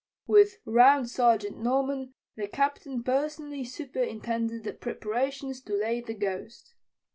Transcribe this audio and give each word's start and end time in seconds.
With 0.25 0.55
Round 0.65 1.07
Sergeant 1.07 1.59
Norman, 1.59 2.15
the 2.35 2.47
Captain 2.47 3.03
personally 3.03 3.63
superintended 3.63 4.63
the 4.63 4.73
preparations 4.73 5.61
to 5.61 5.75
lay 5.77 6.01
the 6.01 6.15
ghost. 6.15 6.73